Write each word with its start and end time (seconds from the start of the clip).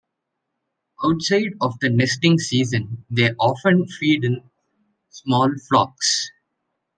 Outside 1.03 1.51
of 1.61 1.77
the 1.79 1.87
nesting 1.91 2.39
season, 2.39 3.05
they 3.11 3.33
often 3.33 3.85
feed 3.85 4.23
in 4.23 4.41
small 5.11 5.51
flocks. 5.69 6.31